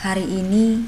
[0.00, 0.80] Hari ini,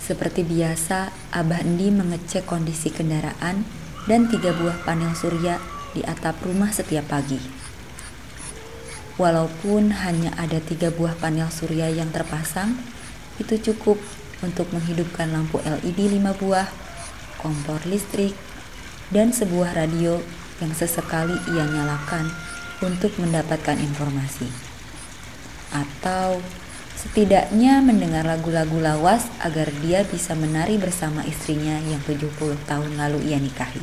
[0.00, 3.60] seperti biasa, Abah Endi mengecek kondisi kendaraan
[4.08, 5.60] dan tiga buah panel surya
[5.92, 7.36] di atap rumah setiap pagi.
[9.20, 12.72] Walaupun hanya ada tiga buah panel surya yang terpasang,
[13.36, 14.00] itu cukup
[14.40, 16.64] untuk menghidupkan lampu LED lima buah,
[17.44, 18.32] kompor listrik,
[19.12, 20.16] dan sebuah radio
[20.64, 22.32] yang sesekali ia nyalakan
[22.80, 24.48] untuk mendapatkan informasi.
[25.68, 26.40] Atau
[26.94, 33.38] Setidaknya mendengar lagu-lagu lawas agar dia bisa menari bersama istrinya yang 70 tahun lalu ia
[33.38, 33.82] nikahi.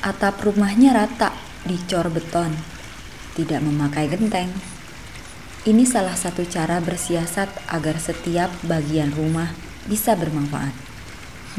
[0.00, 1.36] Atap rumahnya rata,
[1.68, 2.56] dicor beton,
[3.36, 4.48] tidak memakai genteng.
[5.60, 9.52] Ini salah satu cara bersiasat agar setiap bagian rumah
[9.84, 10.72] bisa bermanfaat.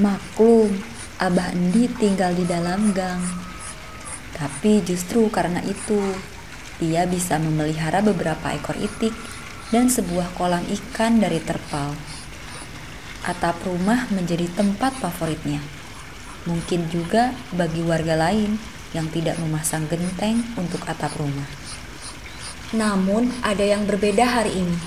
[0.01, 0.73] Maklum,
[1.21, 3.21] Abah Endi tinggal di dalam gang.
[4.33, 6.01] Tapi justru karena itu,
[6.81, 9.13] ia bisa memelihara beberapa ekor itik
[9.69, 11.93] dan sebuah kolam ikan dari terpal.
[13.21, 15.61] Atap rumah menjadi tempat favoritnya.
[16.49, 18.57] Mungkin juga bagi warga lain
[18.97, 21.47] yang tidak memasang genteng untuk atap rumah.
[22.73, 24.77] Namun, ada yang berbeda hari ini.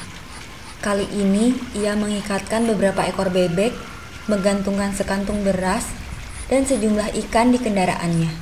[0.82, 3.72] Kali ini, ia mengikatkan beberapa ekor bebek,
[4.28, 5.88] menggantungkan sekantung beras,
[6.48, 8.32] dan sejumlah ikan di kendaraannya.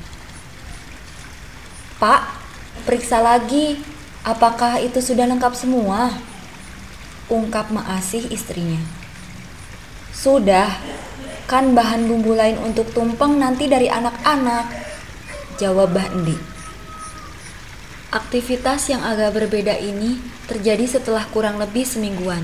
[2.02, 2.41] Pak,
[2.82, 3.78] Periksa lagi,
[4.26, 6.18] apakah itu sudah lengkap semua?
[7.30, 8.82] Ungkap Maasih istrinya.
[10.10, 10.66] Sudah,
[11.46, 14.66] kan bahan bumbu lain untuk tumpeng nanti dari anak-anak.
[15.62, 16.34] Jawab Bandi.
[18.10, 20.18] Aktivitas yang agak berbeda ini
[20.50, 22.42] terjadi setelah kurang lebih semingguan.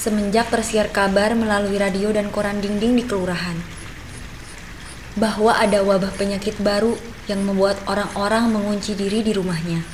[0.00, 3.83] Semenjak tersiar kabar melalui radio dan koran dinding di kelurahan
[5.14, 6.98] bahwa ada wabah penyakit baru
[7.30, 9.86] yang membuat orang-orang mengunci diri di rumahnya.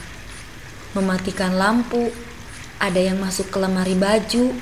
[0.97, 2.11] Mematikan lampu,
[2.81, 4.57] ada yang masuk ke lemari baju,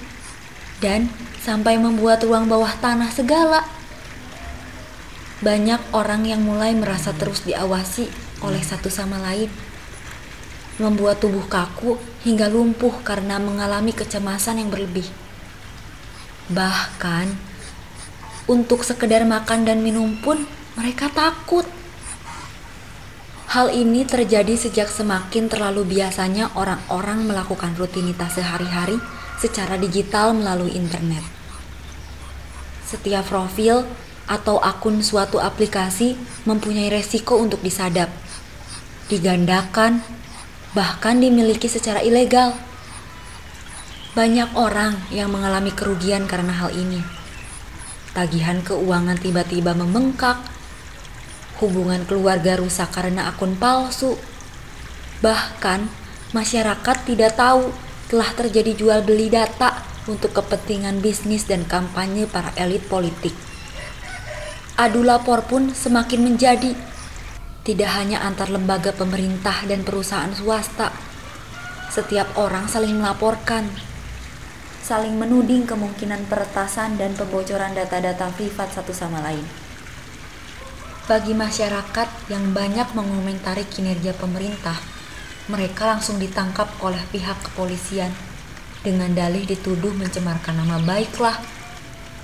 [0.83, 1.09] dan
[1.41, 3.65] sampai membuat ruang bawah tanah segala.
[5.39, 8.11] Banyak orang yang mulai merasa terus diawasi
[8.43, 9.47] oleh satu sama lain,
[10.83, 15.07] membuat tubuh kaku hingga lumpuh karena mengalami kecemasan yang berlebih.
[16.51, 17.48] Bahkan,
[18.49, 21.69] untuk sekedar makan dan minum pun mereka takut.
[23.49, 29.01] Hal ini terjadi sejak semakin terlalu biasanya orang-orang melakukan rutinitas sehari-hari
[29.41, 31.25] secara digital melalui internet.
[32.85, 33.89] Setiap profil
[34.29, 38.13] atau akun suatu aplikasi mempunyai resiko untuk disadap,
[39.09, 40.05] digandakan,
[40.77, 42.53] bahkan dimiliki secara ilegal.
[44.13, 47.18] Banyak orang yang mengalami kerugian karena hal ini.
[48.19, 50.43] Tagihan keuangan tiba-tiba membengkak,
[51.63, 54.19] hubungan keluarga rusak karena akun palsu.
[55.23, 55.87] Bahkan,
[56.35, 57.71] masyarakat tidak tahu
[58.11, 63.39] telah terjadi jual beli data untuk kepentingan bisnis dan kampanye para elit politik.
[64.75, 66.75] Adu lapor pun semakin menjadi
[67.63, 70.91] tidak hanya antar lembaga pemerintah dan perusahaan swasta.
[71.95, 73.71] Setiap orang saling melaporkan,
[74.89, 79.45] saling menuding kemungkinan peretasan dan pembocoran data-data privat satu sama lain.
[81.05, 84.81] Bagi masyarakat yang banyak mengomentari kinerja pemerintah,
[85.53, 88.09] mereka langsung ditangkap oleh pihak kepolisian
[88.81, 91.37] dengan dalih dituduh mencemarkan nama baiklah,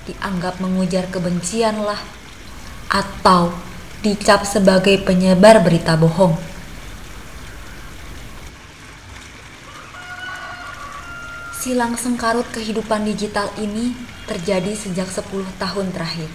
[0.09, 2.01] dianggap mengujar kebencian lah,
[2.89, 3.53] atau
[4.01, 6.54] dicap sebagai penyebar berita bohong.
[11.65, 13.97] Silang sengkarut kehidupan digital ini
[14.29, 16.29] terjadi sejak 10 tahun terakhir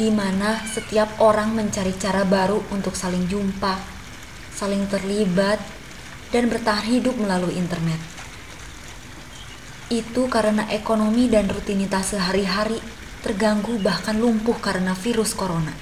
[0.00, 3.76] di mana setiap orang mencari cara baru untuk saling jumpa,
[4.56, 5.60] saling terlibat,
[6.32, 8.00] dan bertahan hidup melalui internet.
[9.92, 12.80] Itu karena ekonomi dan rutinitas sehari-hari
[13.20, 15.76] terganggu bahkan lumpuh karena virus corona.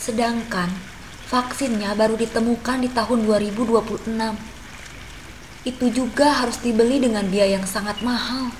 [0.00, 0.72] Sedangkan
[1.28, 4.57] vaksinnya baru ditemukan di tahun 2026.
[5.66, 8.54] Itu juga harus dibeli dengan biaya yang sangat mahal.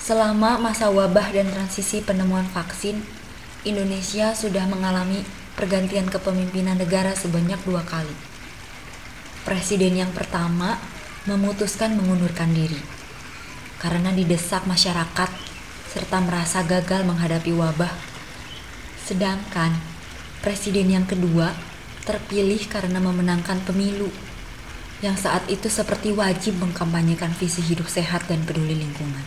[0.00, 3.04] Selama masa wabah dan transisi penemuan vaksin,
[3.68, 5.20] Indonesia sudah mengalami
[5.52, 8.14] pergantian kepemimpinan negara sebanyak dua kali.
[9.44, 10.80] Presiden yang pertama
[11.28, 12.80] memutuskan mengundurkan diri
[13.82, 15.28] karena didesak masyarakat
[15.92, 17.92] serta merasa gagal menghadapi wabah.
[19.04, 19.76] Sedangkan
[20.40, 21.52] presiden yang kedua
[22.08, 24.08] terpilih karena memenangkan pemilu
[24.98, 29.22] yang saat itu seperti wajib mengkampanyekan visi hidup sehat dan peduli lingkungan.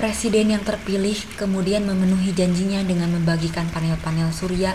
[0.00, 4.74] Presiden yang terpilih kemudian memenuhi janjinya dengan membagikan panel-panel surya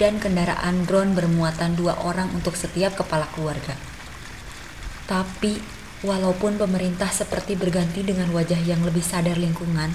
[0.00, 3.76] dan kendaraan drone bermuatan dua orang untuk setiap kepala keluarga.
[5.08, 5.56] Tapi,
[6.04, 9.94] walaupun pemerintah seperti berganti dengan wajah yang lebih sadar lingkungan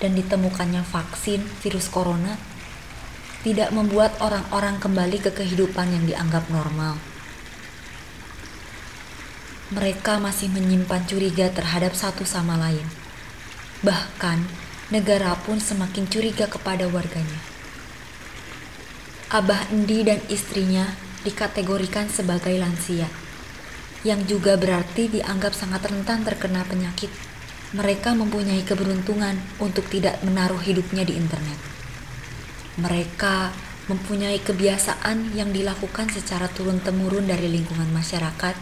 [0.00, 2.36] dan ditemukannya vaksin virus corona,
[3.44, 7.13] tidak membuat orang-orang kembali ke kehidupan yang dianggap normal.
[9.74, 12.86] Mereka masih menyimpan curiga terhadap satu sama lain.
[13.82, 14.38] Bahkan,
[14.94, 17.42] negara pun semakin curiga kepada warganya.
[19.34, 20.94] Abah Endi dan istrinya
[21.26, 23.10] dikategorikan sebagai lansia,
[24.06, 27.10] yang juga berarti dianggap sangat rentan terkena penyakit.
[27.74, 31.58] Mereka mempunyai keberuntungan untuk tidak menaruh hidupnya di internet.
[32.78, 33.50] Mereka
[33.90, 38.54] mempunyai kebiasaan yang dilakukan secara turun-temurun dari lingkungan masyarakat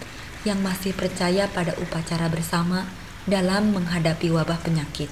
[0.43, 2.87] yang masih percaya pada upacara bersama
[3.27, 5.11] dalam menghadapi wabah penyakit.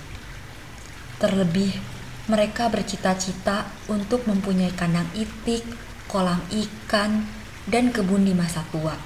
[1.22, 1.78] Terlebih,
[2.26, 5.62] mereka bercita-cita untuk mempunyai kandang itik,
[6.10, 7.26] kolam ikan,
[7.70, 8.96] dan kebun di masa tua.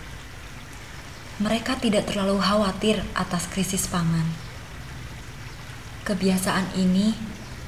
[1.42, 4.24] Mereka tidak terlalu khawatir atas krisis pangan.
[6.06, 7.16] Kebiasaan ini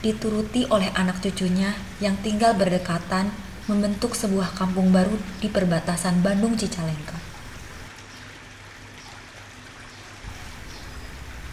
[0.04, 3.32] dituruti oleh anak cucunya yang tinggal berdekatan
[3.66, 7.15] membentuk sebuah kampung baru di perbatasan Bandung Cicalengka.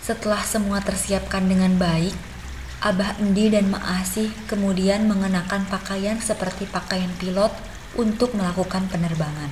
[0.03, 2.11] Setelah semua tersiapkan dengan baik,
[2.83, 7.55] Abah Endi dan Mak Asih kemudian mengenakan pakaian seperti pakaian pilot
[7.95, 9.47] untuk melakukan penerbangan.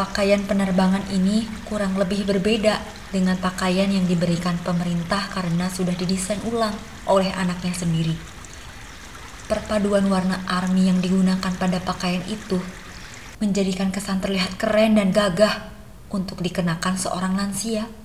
[0.00, 2.80] Pakaian penerbangan ini kurang lebih berbeda
[3.12, 6.72] dengan pakaian yang diberikan pemerintah karena sudah didesain ulang
[7.04, 8.16] oleh anaknya sendiri.
[9.44, 12.56] Perpaduan warna army yang digunakan pada pakaian itu
[13.44, 15.68] menjadikan kesan terlihat keren dan gagah
[16.08, 17.99] untuk dikenakan seorang lansia.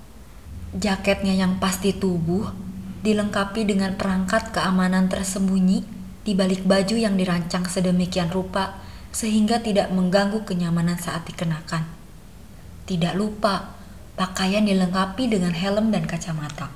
[0.75, 2.51] Jaketnya yang pasti tubuh
[2.99, 5.87] dilengkapi dengan perangkat keamanan tersembunyi
[6.27, 8.75] di balik baju yang dirancang sedemikian rupa
[9.15, 11.87] sehingga tidak mengganggu kenyamanan saat dikenakan.
[12.83, 13.71] Tidak lupa,
[14.19, 16.67] pakaian dilengkapi dengan helm dan kacamata.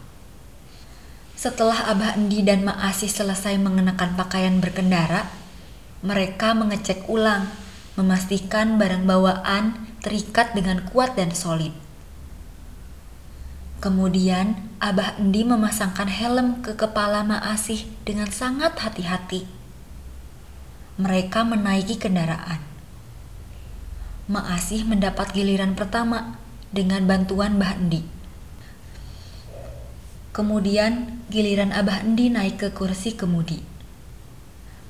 [1.36, 5.28] Setelah Abah Endi dan Mak Asih selesai mengenakan pakaian berkendara,
[6.00, 7.51] mereka mengecek ulang,
[8.00, 11.88] memastikan barang bawaan terikat dengan kuat dan solid.
[13.79, 19.59] Kemudian, Abah Endi memasangkan helm ke kepala Mak Asih dengan sangat hati-hati
[21.00, 22.59] mereka menaiki kendaraan.
[24.27, 26.36] Maasih mendapat giliran pertama
[26.75, 28.03] dengan bantuan Mbah Endi.
[30.36, 33.63] Kemudian giliran Abah Endi naik ke kursi kemudi.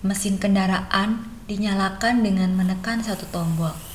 [0.02, 3.89] Mesin kendaraan dinyalakan dengan menekan satu tombol.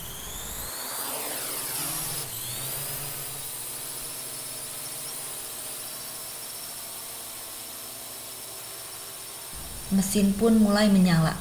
[9.95, 11.39] Mesin pun mulai menyala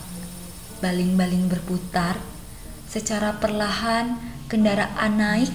[0.83, 2.19] baling-baling berputar,
[2.91, 4.19] secara perlahan
[4.51, 5.51] kendaraan naik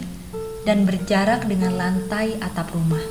[0.64, 3.04] dan berjarak dengan lantai atap rumah.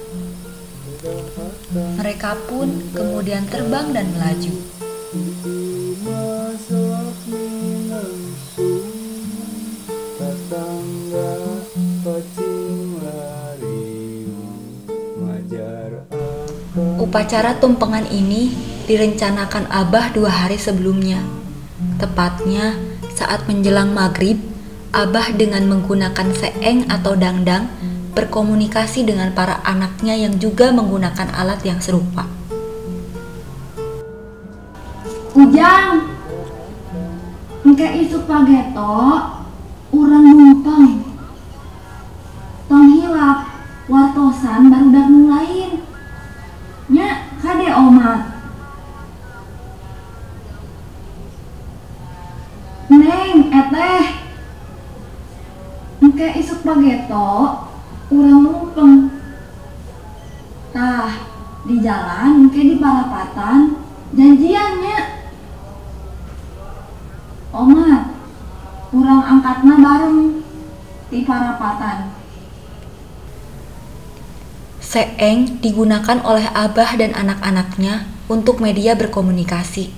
[2.01, 4.53] Mereka pun kemudian terbang dan melaju.
[16.97, 21.19] Upacara tumpengan ini direncanakan Abah dua hari sebelumnya.
[21.99, 22.79] Tepatnya
[23.11, 24.39] saat menjelang maghrib,
[24.95, 27.67] Abah dengan menggunakan seeng atau dangdang
[28.15, 32.25] berkomunikasi dengan para anaknya yang juga menggunakan alat yang serupa.
[35.37, 36.17] Ujang,
[37.61, 38.97] engke isu pageto,
[39.93, 41.05] urang numpang.
[42.65, 43.53] Tong hilap,
[43.85, 44.89] wartosan baru
[56.67, 57.63] pageto
[58.11, 58.95] urang lumpeng
[60.75, 61.15] tah
[61.63, 63.79] di jalan engke di parapatan
[64.11, 64.99] janjiannya.
[67.55, 68.03] Omat
[68.91, 70.43] kurang angkatna bareng
[71.07, 72.11] di parapatan.
[74.83, 79.91] Seeng digunakan oleh Abah dan anak-anaknya untuk media berkomunikasi.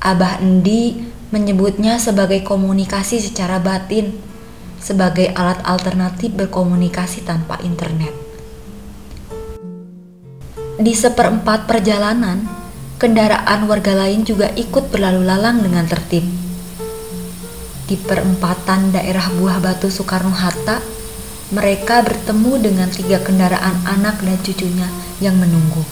[0.00, 1.00] Abah Endi
[1.32, 4.29] menyebutnya sebagai komunikasi secara batin,
[4.80, 8.10] sebagai alat alternatif berkomunikasi tanpa internet.
[10.80, 12.48] Di seperempat perjalanan,
[12.96, 16.24] kendaraan warga lain juga ikut berlalu lalang dengan tertib.
[17.84, 20.80] Di perempatan daerah Buah Batu Soekarno-Hatta,
[21.52, 24.88] mereka bertemu dengan tiga kendaraan anak dan cucunya
[25.20, 25.84] yang menunggu.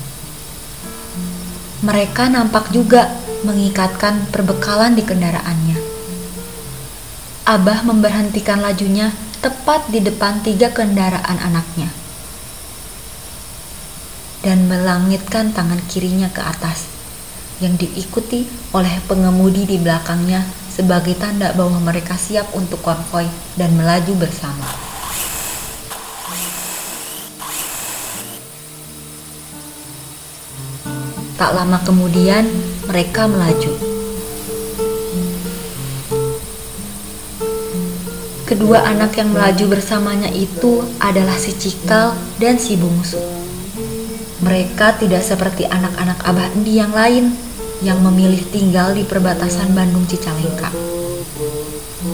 [1.84, 3.12] Mereka nampak juga
[3.44, 5.87] mengikatkan perbekalan di kendaraannya.
[7.48, 9.08] Abah memberhentikan lajunya
[9.40, 11.88] tepat di depan tiga kendaraan anaknya
[14.44, 16.92] dan melangitkan tangan kirinya ke atas
[17.64, 18.44] yang diikuti
[18.76, 23.24] oleh pengemudi di belakangnya sebagai tanda bahwa mereka siap untuk konvoi
[23.56, 24.68] dan melaju bersama.
[31.40, 32.44] Tak lama kemudian,
[32.92, 33.87] mereka melaju.
[38.48, 43.20] Kedua anak yang melaju bersamanya itu adalah si Cikal dan si Bungsu.
[44.40, 47.36] Mereka tidak seperti anak-anak Abah Endi yang lain
[47.84, 50.72] yang memilih tinggal di perbatasan Bandung Cicalengka.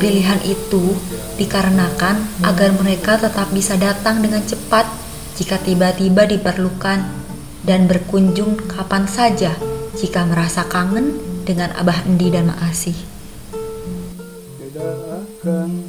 [0.02, 0.98] Pilihan itu
[1.38, 4.90] dikarenakan agar mereka tetap bisa datang dengan cepat
[5.38, 6.98] jika tiba-tiba diperlukan
[7.62, 9.54] dan berkunjung kapan saja
[9.94, 11.14] jika merasa kangen
[11.46, 12.98] dengan Abah Endi dan Mak Asih.
[14.58, 15.83] Tidak akan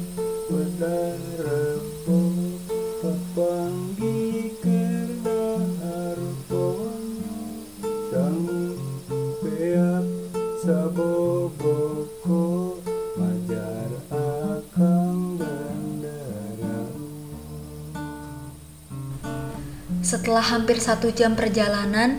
[20.26, 22.18] Setelah hampir satu jam perjalanan,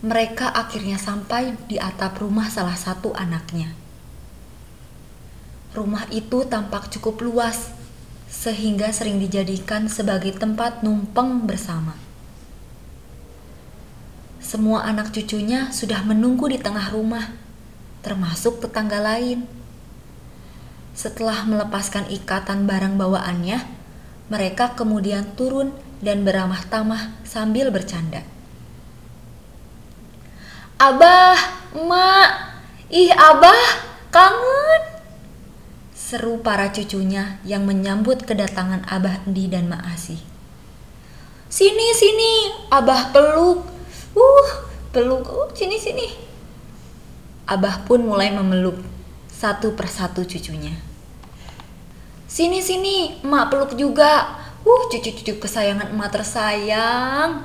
[0.00, 3.76] mereka akhirnya sampai di atap rumah salah satu anaknya.
[5.76, 7.68] Rumah itu tampak cukup luas,
[8.24, 11.92] sehingga sering dijadikan sebagai tempat numpang bersama.
[14.40, 17.36] Semua anak cucunya sudah menunggu di tengah rumah,
[18.00, 19.44] termasuk tetangga lain.
[20.96, 23.81] Setelah melepaskan ikatan barang bawaannya,
[24.32, 28.24] mereka kemudian turun dan beramah tamah sambil bercanda.
[30.80, 31.36] Abah,
[31.76, 32.30] emak,
[32.88, 33.62] ih abah,
[34.08, 34.82] kangen.
[35.92, 40.18] Seru para cucunya yang menyambut kedatangan Abah Endi dan Mak Asih.
[41.52, 42.32] Sini, sini,
[42.72, 43.68] Abah peluk.
[44.16, 44.48] Uh,
[44.90, 46.08] peluk, uh, sini, sini.
[47.46, 48.80] Abah pun mulai memeluk
[49.28, 50.91] satu persatu cucunya.
[52.32, 54.40] Sini, sini, emak peluk juga.
[54.64, 57.44] Uh, cucu-cucu kesayangan emak tersayang.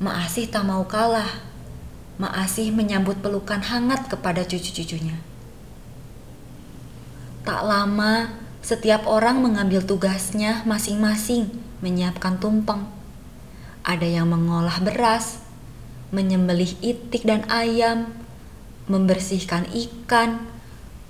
[0.00, 1.28] Mak Asih tak mau kalah.
[2.16, 5.20] Mak Asih menyambut pelukan hangat kepada cucu-cucunya.
[7.44, 8.32] Tak lama,
[8.64, 11.52] setiap orang mengambil tugasnya masing-masing
[11.84, 12.88] menyiapkan tumpeng.
[13.84, 15.44] Ada yang mengolah beras,
[16.08, 18.16] menyembelih itik dan ayam,
[18.88, 20.48] membersihkan ikan,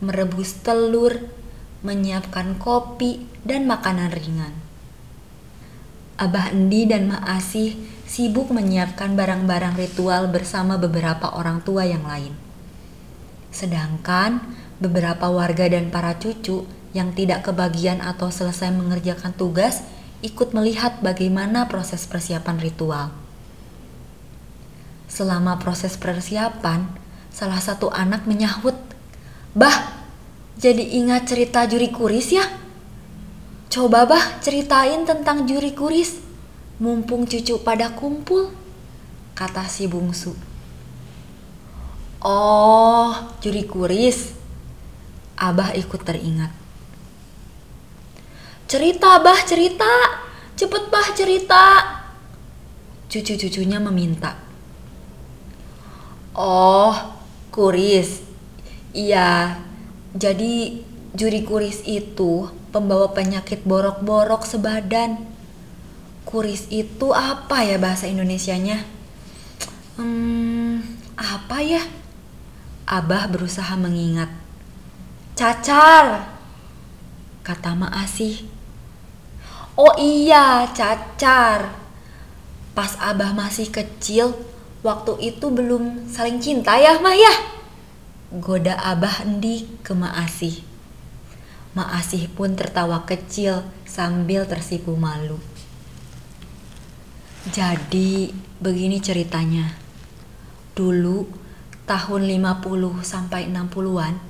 [0.02, 1.38] merebus telur,
[1.80, 4.52] menyiapkan kopi, dan makanan ringan.
[6.20, 12.36] Abah Endi dan Mak Asih sibuk menyiapkan barang-barang ritual bersama beberapa orang tua yang lain.
[13.48, 14.44] Sedangkan
[14.76, 19.80] beberapa warga dan para cucu yang tidak kebagian atau selesai mengerjakan tugas
[20.20, 23.08] ikut melihat bagaimana proses persiapan ritual.
[25.08, 26.86] Selama proses persiapan,
[27.32, 28.76] salah satu anak menyahut,
[29.56, 29.99] "Bah,
[30.60, 32.44] jadi ingat cerita juri kuris ya?"
[33.70, 36.18] Coba bah ceritain tentang juri kuris,
[36.82, 38.50] mumpung cucu pada kumpul,
[39.38, 40.34] kata si bungsu.
[42.18, 44.34] Oh, juri kuris.
[45.38, 46.50] Abah ikut teringat.
[48.66, 49.88] Cerita bah cerita,
[50.58, 51.64] cepet bah cerita.
[53.06, 54.34] Cucu-cucunya meminta.
[56.34, 56.90] Oh,
[57.54, 58.18] kuris.
[58.90, 59.62] Iya,
[60.10, 60.82] jadi
[61.14, 65.22] juri kuris itu pembawa penyakit borok-borok sebadan.
[66.26, 68.86] Kuris itu apa ya bahasa Indonesianya?
[69.98, 70.82] Hmm,
[71.18, 71.82] apa ya?
[72.86, 74.30] Abah berusaha mengingat.
[75.38, 76.26] Cacar,
[77.46, 78.44] kata Mak Asih.
[79.78, 81.72] Oh iya, cacar.
[82.74, 84.34] Pas Abah masih kecil,
[84.82, 87.59] waktu itu belum saling cinta ya, Mah ya?
[88.30, 90.62] Goda Abah Endi ke Mak Asih.
[91.74, 95.42] Mak Asih pun tertawa kecil sambil tersipu malu.
[97.50, 98.30] Jadi,
[98.62, 99.74] begini ceritanya.
[100.78, 101.26] Dulu,
[101.90, 104.22] tahun 50 sampai 60-an,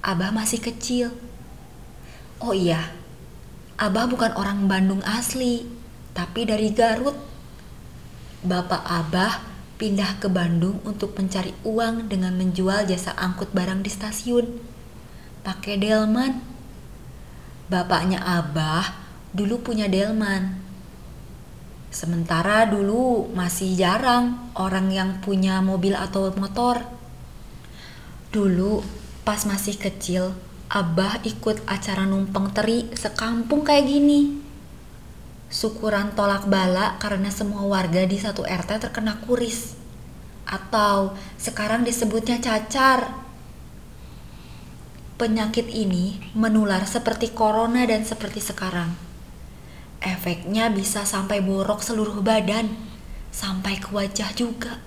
[0.00, 1.12] Abah masih kecil.
[2.40, 2.96] Oh iya,
[3.76, 5.68] Abah bukan orang Bandung asli,
[6.16, 7.20] tapi dari Garut.
[8.40, 9.53] Bapak Abah
[9.84, 14.48] pindah ke Bandung untuk mencari uang dengan menjual jasa angkut barang di stasiun.
[15.44, 16.40] Pakai delman
[17.68, 18.96] bapaknya Abah
[19.36, 20.56] dulu punya delman.
[21.92, 26.80] Sementara dulu masih jarang orang yang punya mobil atau motor.
[28.32, 28.80] Dulu
[29.20, 30.32] pas masih kecil,
[30.72, 34.43] Abah ikut acara numpeng teri sekampung kayak gini.
[35.54, 39.78] Syukuran tolak bala karena semua warga di satu RT terkena kuris.
[40.42, 43.22] Atau sekarang disebutnya cacar.
[45.14, 48.98] Penyakit ini menular seperti corona dan seperti sekarang.
[50.02, 52.74] Efeknya bisa sampai borok seluruh badan,
[53.30, 54.82] sampai ke wajah juga.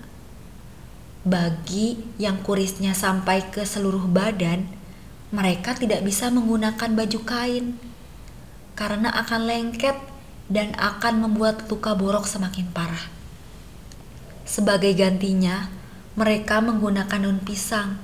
[1.24, 4.68] Bagi yang kurisnya sampai ke seluruh badan,
[5.32, 7.80] mereka tidak bisa menggunakan baju kain
[8.76, 9.96] karena akan lengket
[10.48, 13.06] dan akan membuat luka borok semakin parah.
[14.48, 15.68] Sebagai gantinya,
[16.16, 18.00] mereka menggunakan daun pisang.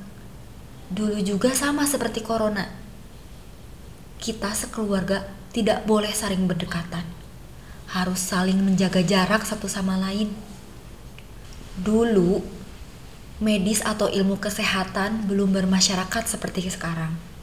[0.93, 2.69] Dulu juga sama seperti corona.
[4.21, 5.25] Kita sekeluarga
[5.57, 7.03] tidak boleh saling berdekatan.
[7.91, 10.29] Harus saling menjaga jarak satu sama lain.
[11.81, 12.45] Dulu
[13.41, 17.34] medis atau ilmu kesehatan belum bermasyarakat seperti sekarang.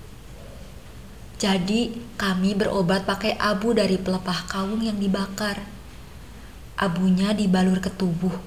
[1.41, 5.58] Jadi, kami berobat pakai abu dari pelepah kawung yang dibakar.
[6.77, 8.38] Abunya dibalur ke tubuh.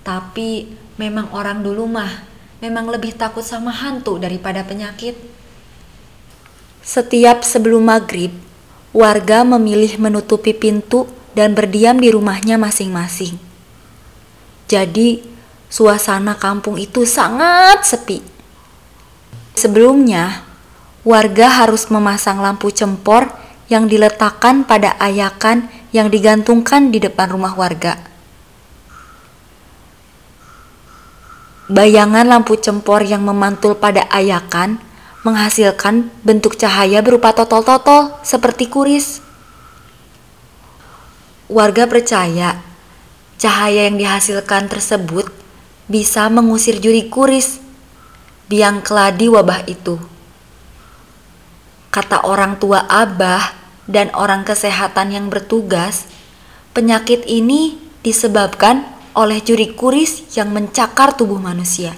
[0.00, 2.24] Tapi, memang orang dulu mah
[2.64, 5.12] memang lebih takut sama hantu daripada penyakit.
[6.80, 8.32] Setiap sebelum maghrib,
[8.96, 11.04] warga memilih menutupi pintu
[11.36, 13.36] dan berdiam di rumahnya masing-masing.
[14.72, 18.22] Jadi, Suasana kampung itu sangat sepi.
[19.58, 20.46] Sebelumnya,
[21.06, 23.30] warga harus memasang lampu cempor
[23.70, 27.94] yang diletakkan pada ayakan yang digantungkan di depan rumah warga.
[31.70, 34.82] Bayangan lampu cempor yang memantul pada ayakan
[35.22, 39.22] menghasilkan bentuk cahaya berupa totol-totol seperti kuris.
[41.46, 42.62] Warga percaya
[43.38, 45.30] cahaya yang dihasilkan tersebut
[45.86, 47.62] bisa mengusir juri kuris,
[48.50, 50.15] biang keladi wabah itu.
[51.96, 53.56] Kata orang tua Abah
[53.88, 56.04] dan orang kesehatan yang bertugas,
[56.76, 58.84] penyakit ini disebabkan
[59.16, 61.96] oleh juri kuris yang mencakar tubuh manusia.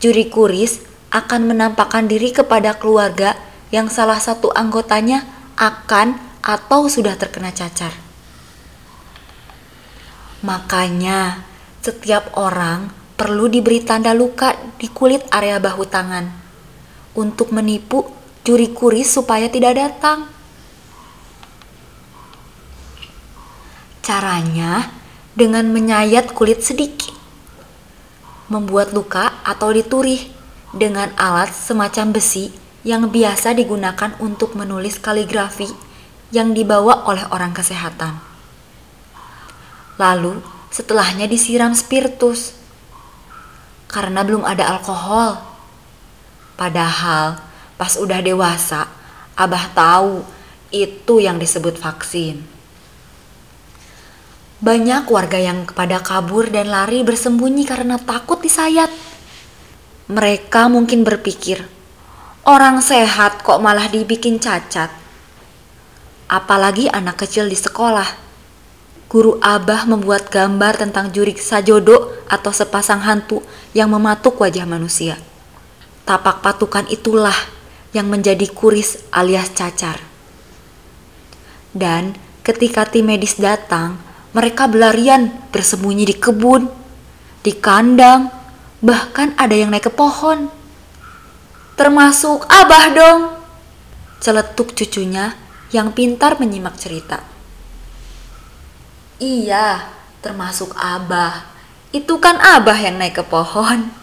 [0.00, 0.80] Juri kuris
[1.12, 3.36] akan menampakkan diri kepada keluarga
[3.68, 5.28] yang salah satu anggotanya
[5.60, 7.92] akan atau sudah terkena cacar.
[10.40, 11.44] Makanya,
[11.84, 12.88] setiap orang
[13.20, 16.41] perlu diberi tanda luka di kulit area bahu tangan
[17.12, 18.08] untuk menipu
[18.42, 20.26] juri kuris supaya tidak datang.
[24.02, 24.90] Caranya
[25.32, 27.14] dengan menyayat kulit sedikit,
[28.50, 30.28] membuat luka atau diturih
[30.74, 32.50] dengan alat semacam besi
[32.82, 35.70] yang biasa digunakan untuk menulis kaligrafi
[36.34, 38.18] yang dibawa oleh orang kesehatan.
[40.00, 42.56] Lalu setelahnya disiram spiritus
[43.92, 45.51] karena belum ada alkohol.
[46.54, 47.40] Padahal
[47.76, 48.88] pas udah dewasa,
[49.32, 50.22] Abah tahu
[50.72, 52.44] itu yang disebut vaksin.
[54.62, 58.92] Banyak warga yang pada kabur dan lari bersembunyi karena takut disayat.
[60.06, 61.64] Mereka mungkin berpikir,
[62.46, 64.92] orang sehat kok malah dibikin cacat.
[66.30, 68.22] Apalagi anak kecil di sekolah
[69.12, 73.44] guru Abah membuat gambar tentang jurik sajodo atau sepasang hantu
[73.76, 75.20] yang mematuk wajah manusia.
[76.02, 77.36] Tapak patukan itulah
[77.94, 80.02] yang menjadi kuris alias cacar.
[81.72, 83.96] Dan ketika tim medis datang,
[84.34, 86.68] mereka berlarian bersembunyi di kebun,
[87.44, 88.32] di kandang,
[88.82, 90.50] bahkan ada yang naik ke pohon.
[91.78, 93.22] Termasuk Abah dong.
[94.18, 95.38] Celetuk cucunya
[95.72, 97.24] yang pintar menyimak cerita.
[99.22, 99.86] Iya,
[100.18, 101.46] termasuk Abah.
[101.94, 104.01] Itu kan Abah yang naik ke pohon.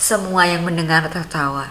[0.00, 1.68] Semua yang mendengar tertawa.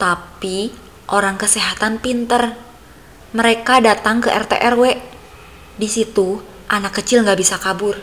[0.00, 0.72] Tapi
[1.12, 2.56] orang kesehatan pinter.
[3.36, 4.96] Mereka datang ke RT RW.
[5.76, 6.40] Di situ
[6.72, 8.00] anak kecil nggak bisa kabur.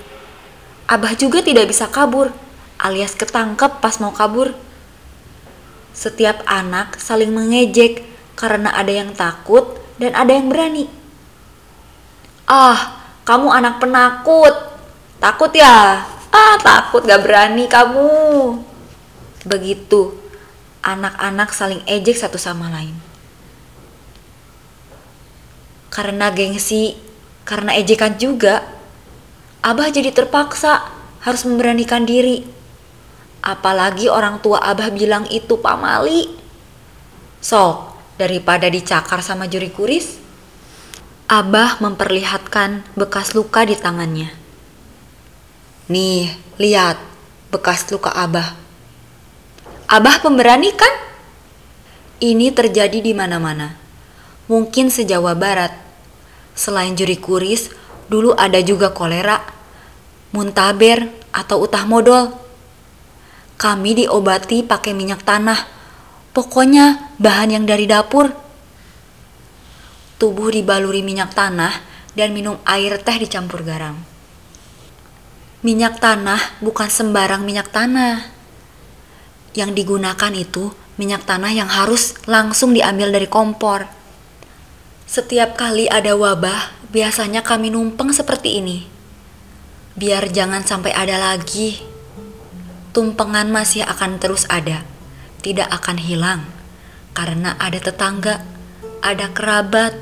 [0.85, 2.29] Abah juga tidak bisa kabur,
[2.77, 4.53] alias ketangkep pas mau kabur.
[5.89, 8.05] Setiap anak saling mengejek
[8.37, 10.85] karena ada yang takut dan ada yang berani.
[12.45, 14.53] Ah, kamu anak penakut.
[15.17, 16.12] Takut ya?
[16.33, 18.57] Ah, takut gak berani kamu.
[19.45, 20.17] Begitu,
[20.81, 22.97] anak-anak saling ejek satu sama lain.
[25.93, 26.97] Karena gengsi,
[27.45, 28.65] karena ejekan juga,
[29.63, 30.89] Abah jadi terpaksa
[31.21, 32.43] harus memberanikan diri.
[33.45, 36.33] Apalagi orang tua Abah bilang itu pamali.
[37.39, 40.17] Sok, daripada dicakar sama juri kuris,
[41.29, 44.42] Abah memperlihatkan bekas luka di tangannya.
[45.91, 46.95] Nih, lihat
[47.51, 48.55] bekas luka Abah.
[49.91, 50.95] Abah pemberani kan?
[52.23, 53.75] Ini terjadi di mana-mana.
[54.47, 55.75] Mungkin sejawa barat.
[56.55, 57.67] Selain juri kuris,
[58.07, 59.43] dulu ada juga kolera,
[60.31, 62.31] muntaber, atau utah modal.
[63.59, 65.67] Kami diobati pakai minyak tanah.
[66.31, 68.31] Pokoknya bahan yang dari dapur.
[70.15, 71.75] Tubuh dibaluri minyak tanah
[72.15, 74.12] dan minum air teh dicampur garam.
[75.63, 78.27] Minyak tanah bukan sembarang minyak tanah.
[79.55, 83.87] Yang digunakan itu minyak tanah yang harus langsung diambil dari kompor.
[85.07, 88.83] Setiap kali ada wabah, biasanya kami numpang seperti ini.
[89.95, 91.79] Biar jangan sampai ada lagi.
[92.91, 94.83] Tumpengan masih akan terus ada,
[95.39, 96.43] tidak akan hilang.
[97.15, 98.43] Karena ada tetangga,
[98.99, 99.95] ada kerabat,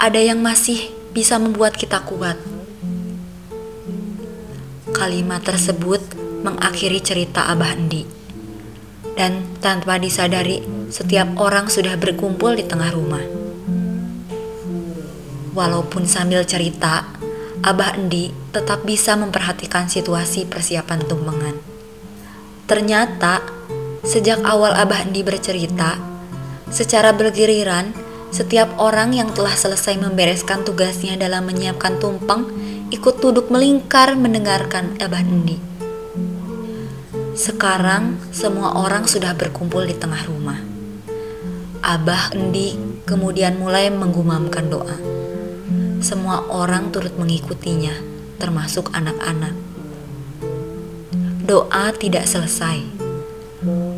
[0.00, 2.61] ada yang masih bisa membuat kita kuat.
[4.92, 6.04] Kalimat tersebut
[6.44, 8.04] mengakhiri cerita Abah Endi.
[9.16, 10.60] Dan tanpa disadari,
[10.92, 13.24] setiap orang sudah berkumpul di tengah rumah.
[15.56, 17.08] Walaupun sambil cerita,
[17.64, 21.56] Abah Endi tetap bisa memperhatikan situasi persiapan tumpengan.
[22.68, 23.40] Ternyata,
[24.04, 25.96] sejak awal Abah Endi bercerita,
[26.68, 27.96] secara bergiliran,
[28.28, 32.61] setiap orang yang telah selesai membereskan tugasnya dalam menyiapkan tumpeng
[32.92, 35.56] ikut duduk melingkar mendengarkan Abah Endi.
[37.32, 40.60] Sekarang semua orang sudah berkumpul di tengah rumah.
[41.80, 42.76] Abah Endi
[43.08, 45.00] kemudian mulai menggumamkan doa.
[46.04, 47.96] Semua orang turut mengikutinya,
[48.36, 49.56] termasuk anak-anak.
[51.48, 52.84] Doa tidak selesai,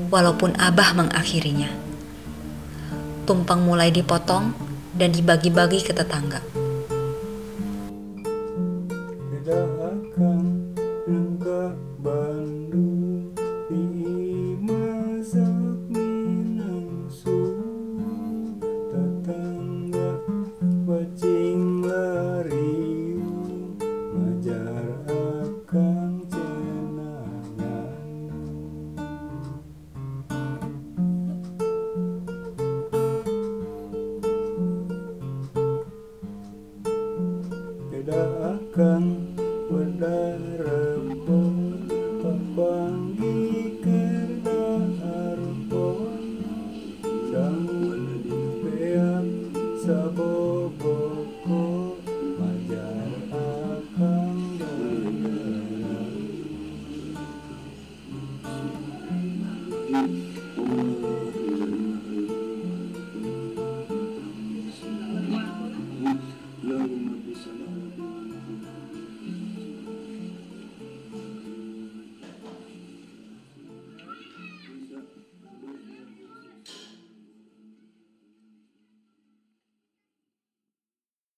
[0.07, 1.74] walaupun Abah mengakhirinya.
[3.26, 4.54] Tumpeng mulai dipotong
[4.94, 6.63] dan dibagi-bagi ke tetangga.